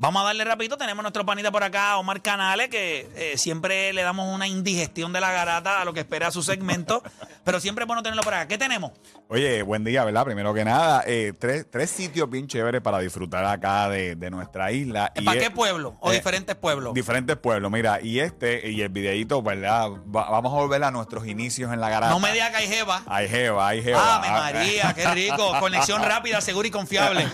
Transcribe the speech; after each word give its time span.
Vamos 0.00 0.22
a 0.22 0.24
darle 0.24 0.44
rapidito. 0.44 0.78
Tenemos 0.78 1.02
nuestro 1.02 1.26
panita 1.26 1.50
por 1.52 1.62
acá, 1.62 1.98
Omar 1.98 2.22
Canales, 2.22 2.70
que 2.70 3.06
eh, 3.16 3.36
siempre 3.36 3.92
le 3.92 4.02
damos 4.02 4.34
una 4.34 4.46
indigestión 4.48 5.12
de 5.12 5.20
la 5.20 5.30
garata 5.30 5.82
a 5.82 5.84
lo 5.84 5.92
que 5.92 6.00
espera 6.00 6.30
su 6.30 6.42
segmento. 6.42 7.02
pero 7.44 7.60
siempre 7.60 7.82
es 7.84 7.86
bueno 7.86 8.02
tenerlo 8.02 8.22
por 8.22 8.32
acá. 8.32 8.48
¿Qué 8.48 8.56
tenemos? 8.56 8.92
Oye, 9.28 9.62
buen 9.62 9.84
día, 9.84 10.02
¿verdad? 10.04 10.24
Primero 10.24 10.54
que 10.54 10.64
nada, 10.64 11.04
eh, 11.06 11.34
tres, 11.38 11.66
tres 11.70 11.90
sitios 11.90 12.30
bien 12.30 12.46
chéveres 12.48 12.80
para 12.80 12.98
disfrutar 13.00 13.44
acá 13.44 13.90
de, 13.90 14.16
de 14.16 14.30
nuestra 14.30 14.72
isla. 14.72 15.12
Y 15.16 15.22
¿Para 15.22 15.38
es- 15.38 15.44
qué 15.44 15.50
pueblo? 15.50 15.96
¿O 16.00 16.10
eh, 16.10 16.14
diferentes 16.14 16.56
pueblos? 16.56 16.94
Diferentes 16.94 17.36
pueblos, 17.36 17.70
mira, 17.70 18.00
y 18.00 18.20
este, 18.20 18.70
y 18.70 18.80
el 18.80 18.88
videito, 18.88 19.42
¿verdad? 19.42 19.90
Va- 19.90 20.30
vamos 20.30 20.50
a 20.52 20.56
volver 20.56 20.82
a 20.82 20.90
nuestros 20.90 21.26
inicios 21.26 21.72
en 21.74 21.80
la 21.80 21.90
garata. 21.90 22.10
no 22.12 22.20
me 22.20 22.32
digas 22.32 22.50
que 22.50 22.56
hay 22.56 22.68
jeva. 22.68 23.02
Ay, 23.06 23.28
jeva, 23.28 23.68
ay, 23.68 23.82
jeva. 23.82 24.16
¡Ave 24.16 24.30
María! 24.30 24.94
¡Qué 24.94 25.06
rico! 25.08 25.52
Conexión 25.60 26.02
rápida, 26.02 26.40
segura 26.40 26.68
y 26.68 26.70
confiable. 26.70 27.28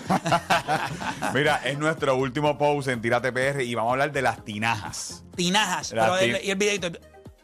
Mira, 1.33 1.61
es 1.63 1.77
nuestro 1.77 2.15
último 2.17 2.56
post 2.57 2.87
en 2.87 3.01
Tírate 3.01 3.31
PR 3.31 3.61
y 3.63 3.73
vamos 3.75 3.91
a 3.91 3.93
hablar 3.93 4.11
de 4.11 4.21
las 4.21 4.43
tinajas. 4.43 5.23
Tinajas. 5.35 5.89
Pero 5.91 6.17
el- 6.17 6.43
y 6.43 6.49
el 6.51 6.57
videito. 6.57 6.91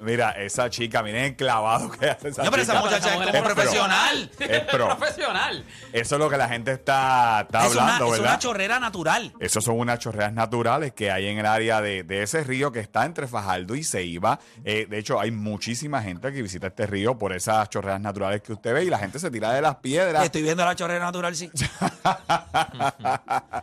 Mira, 0.04 0.32
esa 0.32 0.70
chica, 0.70 1.02
miren 1.04 1.24
el 1.26 1.36
clavado 1.36 1.90
que 1.92 2.10
hace 2.10 2.30
esa 2.30 2.44
No, 2.44 2.52
pero 2.52 2.64
esa 2.64 2.74
chica. 2.74 2.84
muchacha 2.86 3.08
es 3.10 3.14
como 3.16 3.24
es 3.30 3.32
pro. 3.42 3.44
profesional. 3.56 4.32
Es 4.40 4.60
pro. 4.62 4.88
profesional. 4.98 5.66
Eso 5.92 6.16
es 6.16 6.20
lo 6.20 6.30
que 6.30 6.38
la 6.38 6.48
gente 6.50 6.72
está, 6.74 7.42
está 7.42 7.66
Es 7.66 7.72
una, 7.74 7.82
hablando, 7.84 8.06
es 8.06 8.12
¿verdad? 8.12 8.28
una 8.34 8.40
chorrera 8.40 8.80
natural. 8.80 9.34
Esos 9.40 9.64
son 9.64 9.80
unas 9.80 10.00
chorreras 10.00 10.34
naturales 10.34 10.94
que 10.94 11.12
hay 11.12 11.28
en 11.28 11.40
el 11.40 11.46
área 11.46 11.82
de, 11.82 12.04
de 12.04 12.24
ese 12.24 12.44
río 12.44 12.72
que 12.72 12.80
está 12.80 13.06
entre 13.06 13.28
Fajardo 13.28 13.76
y 13.76 13.84
Ceiba. 13.84 14.40
Eh, 14.64 14.86
de 14.90 14.98
hecho, 14.98 15.20
hay 15.20 15.32
muchísima 15.32 16.02
gente 16.02 16.32
que 16.34 16.42
visita 16.42 16.68
este 16.68 16.86
río 16.88 17.18
por 17.18 17.34
esas 17.34 17.70
chorreras 17.70 18.02
naturales 18.02 18.42
que 18.42 18.54
usted 18.54 18.74
ve 18.74 18.84
y 18.86 18.90
la 18.90 18.98
gente 19.00 19.20
se 19.20 19.32
tira 19.32 19.52
de 19.54 19.62
las 19.62 19.76
piedras. 19.78 20.24
Estoy 20.26 20.42
viendo 20.42 20.66
la 20.66 20.76
chorrera 20.76 21.06
natural, 21.06 21.36
sí. 21.36 21.50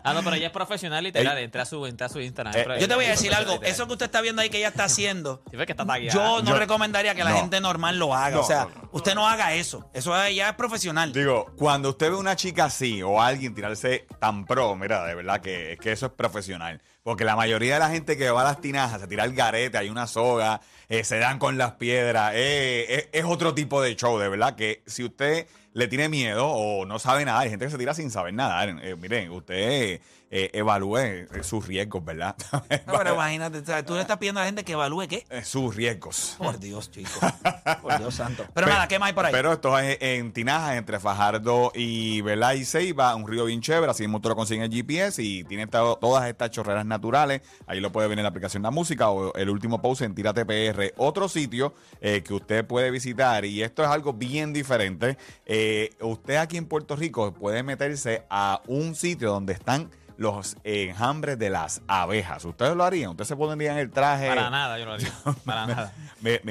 Ah, 0.02 0.12
no, 0.14 0.22
pero 0.22 0.36
ella 0.36 0.46
es 0.46 0.52
profesional 0.52 1.02
literal. 1.04 1.36
Ey. 1.38 1.44
Entra 1.44 1.62
a 1.62 1.66
su, 1.66 1.84
entra 1.86 2.06
a 2.06 2.08
su 2.08 2.20
Instagram. 2.20 2.54
Eh, 2.56 2.66
Yo 2.80 2.88
te 2.88 2.94
voy 2.94 3.04
a 3.04 3.12
es 3.12 3.18
decir 3.20 3.34
algo. 3.34 3.60
Eso 3.62 3.86
que 3.86 3.92
usted 3.92 4.06
está 4.06 4.20
viendo 4.20 4.42
ahí 4.42 4.50
que 4.50 4.58
ella 4.58 4.68
está 4.68 4.84
haciendo. 4.84 5.42
Sí, 5.50 5.56
que 5.56 5.62
está 5.72 5.84
tagueada. 5.86 6.12
Yo 6.14 6.29
no 6.38 6.50
Yo- 6.52 6.58
recomendaría 6.58 7.14
que 7.14 7.24
la 7.24 7.30
no. 7.30 7.36
gente 7.36 7.60
normal 7.60 7.98
lo 7.98 8.14
haga. 8.14 8.36
No, 8.36 8.40
o 8.42 8.44
sea, 8.44 8.66
no, 8.72 8.88
usted 8.92 9.14
no 9.14 9.28
haga 9.28 9.54
eso. 9.54 9.90
Eso 9.92 10.16
es- 10.24 10.34
ya 10.36 10.50
es 10.50 10.54
profesional. 10.54 11.12
Digo, 11.12 11.46
cuando 11.56 11.90
usted 11.90 12.10
ve 12.10 12.16
una 12.16 12.36
chica 12.36 12.64
así 12.66 13.02
o 13.02 13.20
alguien 13.20 13.54
tirarse 13.54 14.06
tan 14.20 14.46
pro, 14.46 14.74
mira, 14.76 15.04
de 15.04 15.14
verdad 15.14 15.40
que, 15.40 15.76
que 15.80 15.92
eso 15.92 16.06
es 16.06 16.12
profesional. 16.12 16.80
Porque 17.02 17.24
la 17.24 17.34
mayoría 17.36 17.74
de 17.74 17.80
la 17.80 17.90
gente 17.90 18.16
que 18.16 18.30
va 18.30 18.42
a 18.42 18.44
las 18.44 18.60
tinajas 18.60 19.00
se 19.00 19.06
tira 19.08 19.24
el 19.24 19.34
garete, 19.34 19.76
hay 19.78 19.88
una 19.90 20.06
soga, 20.06 20.60
eh, 20.88 21.02
se 21.04 21.18
dan 21.18 21.38
con 21.38 21.58
las 21.58 21.72
piedras. 21.72 22.32
eh, 22.34 23.08
es, 23.12 23.20
es 23.20 23.24
otro 23.24 23.54
tipo 23.54 23.80
de 23.82 23.96
show, 23.96 24.18
de 24.18 24.28
verdad 24.28 24.54
que 24.54 24.82
si 24.86 25.04
usted 25.04 25.46
le 25.72 25.86
tiene 25.88 26.08
miedo 26.08 26.48
o 26.48 26.84
no 26.84 26.98
sabe 26.98 27.24
nada, 27.24 27.40
hay 27.40 27.50
gente 27.50 27.64
que 27.64 27.70
se 27.70 27.78
tira 27.78 27.94
sin 27.94 28.10
saber 28.10 28.34
nada. 28.34 28.64
Eh, 28.64 28.96
miren, 28.96 29.30
usted 29.30 30.00
eh, 30.30 30.50
evalúe 30.52 30.96
eh, 30.98 31.26
sus 31.42 31.66
riesgos, 31.66 32.04
¿verdad? 32.04 32.36
No, 32.86 32.94
pero 32.98 33.14
imagínate, 33.14 33.62
tú 33.82 33.94
le 33.94 34.00
estás 34.00 34.16
pidiendo 34.18 34.40
a 34.40 34.44
la 34.44 34.46
gente 34.46 34.64
que 34.64 34.72
evalúe 34.72 35.06
qué. 35.08 35.26
Eh, 35.30 35.42
sus 35.44 35.74
riesgos. 35.74 36.36
Por 36.38 36.58
Dios, 36.58 36.90
chico. 36.90 37.10
Por 37.82 37.98
Dios 37.98 38.14
santo. 38.14 38.44
Pero 38.54 38.66
nada, 38.66 38.86
¿qué 38.88 38.98
más 38.98 39.08
hay 39.08 39.12
por 39.14 39.26
ahí? 39.26 39.32
Pero 39.32 39.52
esto 39.52 39.78
es 39.78 39.98
en 40.00 40.32
Tinajas, 40.32 40.76
entre 40.76 40.98
Fajardo 41.00 41.72
y, 41.74 42.20
¿verdad? 42.22 42.54
y 42.54 42.64
Ceiba, 42.64 43.14
un 43.14 43.26
río 43.26 43.44
bien 43.44 43.60
chévere, 43.60 43.90
así 43.90 44.02
mismo 44.04 44.20
tú 44.20 44.28
lo 44.28 44.36
consigues 44.36 44.64
en 44.66 44.72
GPS 44.72 45.22
y 45.22 45.44
tiene 45.44 45.66
to- 45.66 45.98
todas 46.00 46.28
estas 46.28 46.50
chorreras 46.50 46.84
naturales. 46.86 47.42
Ahí 47.66 47.80
lo 47.80 47.90
puede 47.92 48.08
ver 48.08 48.18
en 48.18 48.22
la 48.24 48.28
aplicación 48.30 48.62
de 48.62 48.66
la 48.68 48.70
música 48.70 49.10
o 49.10 49.34
el 49.34 49.48
último 49.50 49.80
post 49.80 50.02
en 50.02 50.14
Tírate 50.14 50.44
PR. 50.44 50.92
Otro 50.96 51.28
sitio 51.28 51.74
eh, 52.00 52.22
que 52.22 52.34
usted 52.34 52.64
puede 52.66 52.90
visitar, 52.90 53.44
y 53.44 53.62
esto 53.62 53.82
es 53.82 53.88
algo 53.88 54.12
bien 54.12 54.52
diferente. 54.52 55.16
eh, 55.46 55.90
usted 56.00 56.36
aquí 56.36 56.56
en 56.56 56.66
Puerto 56.66 56.96
Rico 56.96 57.32
puede 57.34 57.62
meterse 57.62 58.24
a 58.30 58.60
un 58.66 58.94
sitio 58.94 59.30
donde 59.30 59.52
están 59.52 59.90
los 60.20 60.58
enjambres 60.64 61.38
de 61.38 61.48
las 61.48 61.80
abejas. 61.88 62.44
¿Ustedes 62.44 62.76
lo 62.76 62.84
harían? 62.84 63.08
¿Ustedes 63.12 63.28
se 63.28 63.36
pondrían 63.36 63.78
el 63.78 63.90
traje? 63.90 64.28
Para 64.28 64.50
nada, 64.50 64.78
yo 64.78 64.84
no 64.84 64.92
lo 64.92 64.98
digo. 64.98 65.10
Para 65.46 65.66
nada. 65.66 65.92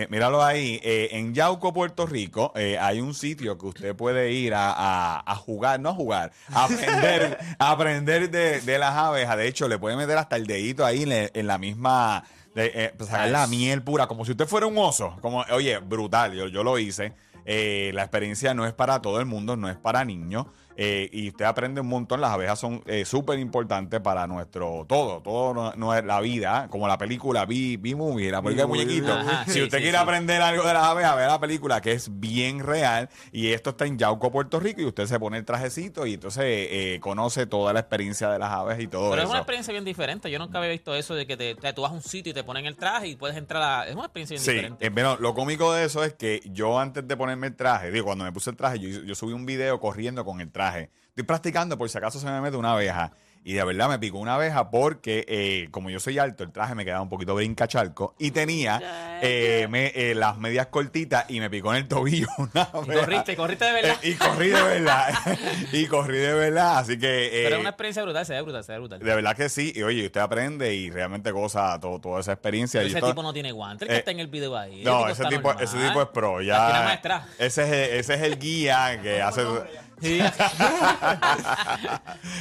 Míralo 0.09 0.44
ahí, 0.44 0.80
eh, 0.84 1.09
en 1.12 1.35
Yauco, 1.35 1.72
Puerto 1.72 2.07
Rico, 2.07 2.52
eh, 2.56 2.80
hay 2.80 3.00
un 3.00 3.13
sitio 3.13 3.59
que 3.59 3.68
usted 3.68 3.96
puede 3.96 4.31
ir 4.31 4.56
a, 4.56 4.72
a- 4.72 5.24
a 5.24 5.35
jugar, 5.35 5.80
no 5.80 5.90
a 5.90 5.94
jugar, 5.94 6.31
a 6.52 6.63
aprender, 6.63 7.38
a 7.59 7.69
aprender 7.69 8.31
de, 8.31 8.59
de 8.62 8.80
las 8.80 8.96
abejas. 8.96 9.38
De 9.38 9.47
hecho, 9.47 9.68
le 9.68 9.78
puede 9.78 9.96
meter 9.96 10.18
hasta 10.18 10.36
el 10.36 10.47
dedito 10.47 10.84
ahí 10.84 11.03
en, 11.31 11.46
la 11.47 11.59
misma, 11.59 12.24
de, 12.56 12.72
eh, 12.74 12.94
pues, 12.97 13.12
sacar 13.12 13.30
la 13.30 13.46
miel 13.46 13.84
pura, 13.84 14.07
como 14.07 14.25
si 14.25 14.31
usted 14.31 14.47
fuera 14.47 14.66
un 14.66 14.80
oso. 14.80 15.16
Como, 15.22 15.46
oye, 15.51 15.78
brutal, 15.78 16.34
yo, 16.34 16.47
yo 16.47 16.63
lo 16.63 16.80
hice. 16.80 17.13
Eh, 17.46 17.91
la 17.94 18.01
experiencia 18.01 18.56
no 18.56 18.66
es 18.66 18.74
para 18.74 19.00
todo 19.03 19.19
el 19.19 19.28
mundo, 19.28 19.56
no 19.56 19.69
es 19.69 19.78
para 19.78 20.03
niños. 20.06 20.47
Eh, 20.81 21.09
y 21.12 21.28
usted 21.28 21.44
aprende 21.44 21.81
un 21.81 21.88
montón. 21.88 22.22
Las 22.22 22.31
abejas 22.31 22.57
son 22.57 22.81
eh, 22.85 23.03
súper 23.03 23.38
importantes 23.38 24.00
para 24.00 24.25
nuestro 24.28 24.85
todo, 24.88 25.22
todo 25.22 25.53
no, 25.53 25.73
no 25.75 25.94
es 25.94 26.06
la 26.06 26.22
vida, 26.22 26.67
como 26.69 26.88
la 26.88 26.97
película 26.97 27.45
B, 27.45 27.78
B 27.79 27.95
Movie, 27.95 28.31
la 28.31 28.41
película 28.41 28.63
de 28.63 28.67
muñequito. 28.67 29.12
Ajá, 29.12 29.44
si 29.45 29.51
sí, 29.51 29.62
usted 29.63 29.78
sí, 29.79 29.84
quiere 29.84 29.97
sí. 29.97 30.03
aprender 30.03 30.41
algo 30.41 30.66
de 30.66 30.73
las 30.73 30.84
abejas, 30.84 31.16
vea 31.18 31.28
la 31.28 31.39
película 31.39 31.81
que 31.81 31.91
es 31.91 32.09
bien 32.19 32.59
real. 32.66 33.09
Y 33.34 33.47
esto 33.51 33.72
está 33.72 33.85
en 33.85 33.97
Yauco, 33.97 34.31
Puerto 34.31 34.59
Rico, 34.59 34.79
y 34.81 34.85
usted 34.85 35.06
se 35.06 35.19
pone 35.19 35.38
el 35.38 35.44
trajecito 35.45 36.06
y 36.06 36.13
entonces 36.13 36.44
eh, 36.45 37.00
conoce 37.01 37.45
toda 37.45 37.73
la 37.73 37.81
experiencia 37.81 38.29
de 38.29 38.39
las 38.39 38.50
aves 38.51 38.79
y 38.79 38.88
todo 38.88 39.09
Pero 39.12 39.23
es 39.23 39.29
una 39.29 39.39
experiencia 39.39 39.73
bien 39.73 39.84
diferente. 39.84 40.31
Yo 40.31 40.39
nunca 40.39 40.59
había 40.59 40.69
visto 40.72 40.95
eso 40.95 41.13
de 41.16 41.28
que 41.28 41.35
te, 41.35 41.56
te- 41.56 41.73
tú 41.73 41.81
vas 41.81 41.91
a 41.91 41.95
un 41.95 42.01
sitio 42.01 42.31
y 42.31 42.34
te 42.34 42.44
ponen 42.45 42.66
el 42.66 42.78
traje 42.78 43.07
y 43.09 43.16
puedes 43.18 43.35
entrar 43.35 43.62
a... 43.62 43.88
Es 43.88 43.95
una 43.95 44.06
experiencia 44.06 44.35
bien 44.35 44.44
Sí, 44.45 44.51
diferente. 44.51 44.85
eh, 44.85 44.89
bueno, 44.89 45.18
lo 45.19 45.34
cómico 45.34 45.73
de 45.73 45.84
eso 45.84 46.03
es 46.06 46.13
que 46.13 46.41
yo 46.45 46.79
antes 46.79 47.06
de 47.07 47.18
ponerme 47.18 47.47
el 47.47 47.56
traje, 47.56 47.91
digo, 47.91 48.06
cuando 48.06 48.23
me 48.23 48.31
puse 48.31 48.50
el 48.51 48.56
traje, 48.56 48.79
yo, 48.79 48.88
yo 49.03 49.16
subí 49.16 49.34
un 49.34 49.45
video 49.45 49.79
corriendo 49.81 50.23
con 50.23 50.39
el 50.39 50.50
traje. 50.51 50.69
Estoy 50.78 51.24
practicando 51.25 51.78
por 51.78 51.90
si 51.90 51.97
acaso 51.97 52.19
se 52.19 52.25
me 52.28 52.40
mete 52.41 52.56
una 52.57 52.74
abeja. 52.74 53.12
Y 53.41 53.53
de 53.53 53.63
verdad 53.63 53.88
me 53.88 53.97
picó 54.00 54.18
una 54.19 54.35
abeja 54.35 54.69
porque, 54.69 55.24
eh, 55.30 55.69
como 55.72 55.90
yo 55.90 56.02
soy 56.02 56.19
alto, 56.19 56.44
el 56.44 56.52
traje 56.52 56.75
me 56.75 56.84
quedaba 56.84 57.02
un 57.02 57.07
poquito 57.07 57.34
brincacharco 57.35 58.13
y 58.19 58.31
tenía 58.31 58.81
eh, 59.22 59.66
me- 59.69 59.94
eh, 59.96 60.13
las 60.13 60.38
medias 60.38 60.68
cortitas 60.68 61.24
y 61.30 61.40
me 61.40 61.50
picó 61.50 61.72
en 61.72 61.78
el 61.78 61.88
tobillo 61.88 62.28
una 62.38 62.52
Y 62.74 62.78
abeja. 62.78 63.00
corriste, 63.06 63.35
corriste 63.38 63.66
de 63.66 63.72
verdad. 63.72 63.96
Eh, 64.03 64.09
y 64.09 64.13
corrí 64.16 64.50
de 64.50 64.62
verdad. 64.62 65.07
y 65.72 65.85
corrí 65.88 66.18
de 66.18 66.34
verdad. 66.34 66.80
Así 66.80 67.00
que. 67.00 67.28
eh, 67.28 67.44
Pero 67.46 67.56
es 67.56 67.62
una 67.62 67.69
experiencia 67.69 68.03
brutal, 68.03 68.25
se 68.25 68.34
ve 68.34 68.41
brutal, 68.41 68.63
se 68.66 68.72
ve 68.74 68.80
brutal. 68.80 69.00
de 69.00 69.16
verdad 69.16 69.36
que 69.38 69.47
sí. 69.47 69.72
Y 69.74 69.84
oye, 69.84 70.06
usted 70.06 70.19
aprende 70.19 70.75
y 70.75 70.91
realmente 70.91 71.31
goza 71.31 71.80
todo, 71.80 72.00
toda 72.00 72.19
esa 72.19 72.34
experiencia. 72.34 72.81
Pero 72.81 72.90
Y 72.90 72.97
ese 72.97 73.01
tipo 73.07 73.24
no 73.24 73.31
tiene 73.31 73.53
guantes, 73.53 73.84
el 73.84 73.88
que 73.88 73.96
eh, 73.96 74.00
está 74.00 74.12
en 74.12 74.19
el 74.19 74.28
video 74.28 74.56
ahí. 74.57 74.84
no, 74.84 74.97
tipo 75.00 75.09
ese 75.12 75.25
tipo, 75.25 75.51
ese 75.59 75.78
tipo 75.88 76.01
es 76.01 76.09
pro. 76.09 76.41
Ya, 76.41 76.81
maestra. 76.86 77.25
ese, 77.40 77.63
es 77.97 78.09
ese 78.09 78.13
es 78.16 78.22
el 78.22 78.38
guía 78.38 79.00
que 79.01 79.22
hace. 79.22 79.44
Sí. 80.02 80.20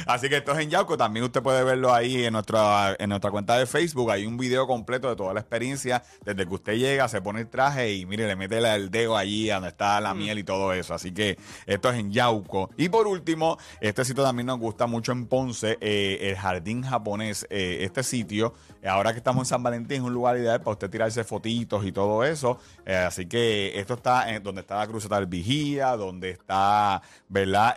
Así 0.05 0.29
que 0.29 0.37
esto 0.37 0.51
es 0.53 0.59
en 0.59 0.69
Yauco. 0.69 0.97
También 0.97 1.25
usted 1.25 1.41
puede 1.41 1.63
verlo 1.63 1.93
ahí 1.93 2.25
en 2.25 2.33
nuestra, 2.33 2.95
en 2.97 3.09
nuestra 3.09 3.31
cuenta 3.31 3.57
de 3.57 3.65
Facebook. 3.65 4.11
Hay 4.11 4.25
un 4.25 4.37
video 4.37 4.67
completo 4.67 5.09
de 5.09 5.15
toda 5.15 5.33
la 5.33 5.39
experiencia. 5.39 6.03
Desde 6.25 6.45
que 6.47 6.53
usted 6.53 6.73
llega, 6.73 7.07
se 7.07 7.21
pone 7.21 7.41
el 7.41 7.47
traje 7.47 7.93
y 7.93 8.05
mire, 8.05 8.27
le 8.27 8.35
mete 8.35 8.57
el 8.59 8.89
dedo 8.89 9.17
allí 9.17 9.47
donde 9.47 9.69
está 9.69 9.99
la 10.01 10.13
miel 10.13 10.39
y 10.39 10.43
todo 10.43 10.73
eso. 10.73 10.93
Así 10.93 11.11
que 11.11 11.37
esto 11.65 11.89
es 11.89 11.99
en 11.99 12.11
Yauco. 12.11 12.69
Y 12.77 12.89
por 12.89 13.07
último, 13.07 13.57
este 13.81 14.05
sitio 14.05 14.23
también 14.23 14.47
nos 14.47 14.59
gusta 14.59 14.87
mucho 14.87 15.11
en 15.11 15.27
Ponce, 15.27 15.77
eh, 15.81 16.17
el 16.21 16.35
Jardín 16.35 16.83
Japonés. 16.83 17.45
Eh, 17.49 17.79
este 17.81 18.03
sitio, 18.03 18.53
ahora 18.85 19.11
que 19.11 19.17
estamos 19.17 19.41
en 19.41 19.45
San 19.45 19.63
Valentín, 19.63 19.97
es 19.97 20.03
un 20.03 20.13
lugar 20.13 20.37
ideal 20.37 20.59
para 20.59 20.71
usted 20.71 20.89
tirarse 20.89 21.23
fotitos 21.23 21.85
y 21.85 21.91
todo 21.91 22.23
eso. 22.23 22.59
Eh, 22.85 22.95
así 22.95 23.25
que 23.25 23.79
esto 23.79 23.95
está 23.95 24.33
en, 24.33 24.43
donde 24.43 24.61
está 24.61 24.77
la 24.77 24.87
cruceta 24.87 25.15
del 25.15 25.27
Vigía, 25.27 25.95
donde 25.95 26.31
está. 26.31 27.01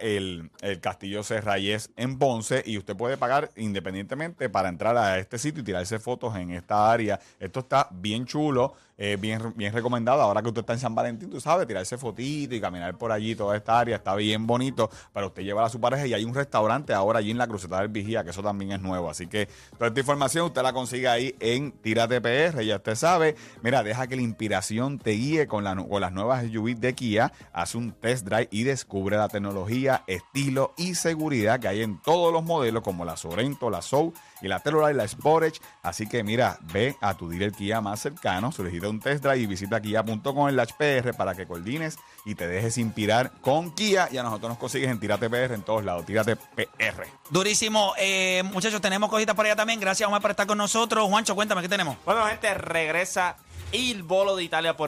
El, 0.01 0.51
el 0.61 0.81
Castillo 0.81 1.23
Serrayes 1.23 1.91
en 1.97 2.19
Ponce. 2.19 2.63
Y 2.67 2.79
usted 2.79 2.97
puede 2.97 3.17
pagar 3.17 3.51
independientemente 3.57 4.49
para 4.49 4.69
entrar 4.69 4.97
a 4.97 5.19
este 5.19 5.39
sitio 5.39 5.63
y 5.63 5.65
tirarse 5.65 5.99
fotos 5.99 6.37
en 6.37 6.51
esta 6.51 6.91
área. 6.91 7.21
Esto 7.39 7.61
está 7.61 7.89
bien 7.91 8.27
chulo. 8.27 8.75
eh, 8.99 9.17
bien, 9.19 9.53
bien 9.57 9.73
recomendado. 9.73 10.23
Ahora 10.23 10.43
que 10.43 10.49
usted 10.49 10.61
está 10.61 10.75
en 10.75 10.79
San 10.79 10.95
Valentín, 10.95 11.29
tú 11.29 11.41
sabes, 11.41 11.67
tirarse 11.67 11.99
fotito 11.99 12.55
y 12.55 12.61
caminar 12.61 12.97
por 12.97 13.11
allí, 13.11 13.35
toda 13.35 13.57
esta 13.57 13.81
área 13.81 13.97
está 13.97 14.15
bien 14.15 14.47
bonito 14.47 14.91
para 15.13 15.27
usted 15.27 15.43
llevar 15.43 15.65
a 15.65 15.69
su 15.69 15.81
pareja. 15.81 16.07
Y 16.07 16.15
hay 16.15 16.25
un 16.25 16.35
restaurante 16.35 16.93
ahora 16.93 17.19
allí 17.19 17.33
en 17.33 17.39
la 17.39 17.49
Cruceta 17.49 17.81
del 17.81 17.89
Vigía, 17.89 18.23
que 18.23 18.31
eso 18.31 18.43
también 18.43 18.71
es 18.71 18.81
nuevo. 18.81 19.11
Así 19.11 19.27
que 19.27 19.49
toda 19.77 19.89
esta 19.89 19.99
información 19.99 20.47
usted 20.47 20.63
la 20.63 20.73
consigue 20.73 21.09
ahí 21.09 21.35
en 21.41 21.73
Tírate 21.73 22.21
PR, 22.21 22.63
ya 22.65 22.77
usted 22.77 22.95
sabe. 22.95 23.35
Mira, 23.63 23.83
deja 23.83 24.07
que 24.07 24.15
la 24.15 24.23
inspiración 24.23 24.99
te 24.99 25.13
guíe 25.13 25.47
con, 25.49 25.65
la, 25.65 25.75
con 25.75 26.01
las 26.01 26.13
nuevas 26.13 26.45
SUV 26.45 26.77
de 26.77 26.95
Kia. 26.95 27.33
Haz 27.53 27.75
un 27.75 27.93
test 27.93 28.27
drive 28.27 28.49
y 28.53 28.63
descubre 28.65 29.17
la 29.17 29.29
tecnología 29.29 29.62
tecnología, 29.63 30.03
estilo 30.07 30.75
y 30.77 30.95
seguridad 30.95 31.61
que 31.61 31.69
hay 31.69 31.83
en 31.83 31.99
todos 31.99 32.33
los 32.33 32.43
modelos 32.43 32.83
como 32.83 33.05
la 33.05 33.17
Sorento, 33.17 33.71
la 33.71 33.83
Soul 33.83 34.13
y 34.41 34.49
la 34.49 34.61
Telluride 34.61 34.93
y 34.93 34.95
la 34.95 35.09
Sportage. 35.09 35.61
Así 35.83 36.09
que 36.09 36.23
mira, 36.23 36.59
ve 36.73 36.97
a 37.01 37.15
tu 37.15 37.29
dealer 37.29 37.53
Kia 37.53 37.81
más 37.81 38.01
cercano, 38.01 38.53
solicita 38.53 38.89
un 38.89 39.01
test 39.01 39.23
drive 39.23 39.39
y 39.39 39.47
visita 39.47 39.81
kia.com 39.81 40.49
en 40.49 40.57
la 40.57 40.67
PR 40.67 41.15
para 41.15 41.35
que 41.35 41.47
coordines 41.47 41.99
y 42.25 42.35
te 42.35 42.47
dejes 42.47 42.79
inspirar 42.79 43.33
con 43.41 43.73
Kia 43.75 44.09
y 44.11 44.19
a 44.19 44.23
nosotros 44.23 44.51
nos 44.51 44.59
consigues 44.59 44.91
en 44.91 44.99
Tírate 44.99 45.29
PR 45.31 45.55
en 45.55 45.63
todos 45.63 45.85
lados, 45.85 46.07
Tírate 46.07 46.37
PR. 46.37 47.07
Durísimo. 47.31 47.95
Eh, 47.99 48.43
muchachos, 48.45 48.81
tenemos 48.81 49.11
cositas 49.11 49.35
por 49.35 49.47
allá 49.47 49.57
también. 49.57 49.81
Gracias, 49.81 50.07
Omar, 50.07 50.21
por 50.21 50.31
estar 50.31 50.47
con 50.47 50.59
nosotros. 50.59 51.09
Juancho, 51.09 51.35
cuéntame, 51.35 51.63
¿qué 51.63 51.69
tenemos? 51.69 51.97
Bueno, 52.05 52.25
gente, 52.27 52.53
regresa 52.55 53.37
el 53.73 54.03
bolo 54.03 54.37
de 54.37 54.45
Italia 54.45 54.77
por 54.77 54.81